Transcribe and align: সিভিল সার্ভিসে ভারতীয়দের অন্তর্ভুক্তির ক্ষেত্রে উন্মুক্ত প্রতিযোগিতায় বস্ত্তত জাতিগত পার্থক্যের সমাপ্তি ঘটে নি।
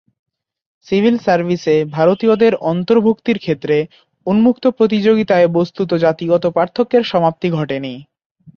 সিভিল 0.87 1.15
সার্ভিসে 1.17 1.75
ভারতীয়দের 1.91 2.53
অন্তর্ভুক্তির 2.71 3.37
ক্ষেত্রে 3.39 3.77
উন্মুক্ত 4.27 4.63
প্রতিযোগিতায় 4.77 5.47
বস্ত্তত 5.47 5.91
জাতিগত 5.95 6.43
পার্থক্যের 6.47 7.03
সমাপ্তি 7.03 7.47
ঘটে 7.49 7.77
নি। 7.79 7.93